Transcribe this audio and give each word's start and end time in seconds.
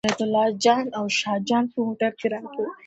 عبیدالله 0.07 0.47
جان 0.63 0.85
او 0.99 1.05
شاه 1.17 1.39
جان 1.49 1.63
په 1.71 1.77
موټر 1.85 2.11
کې 2.19 2.25
راغلل. 2.33 2.69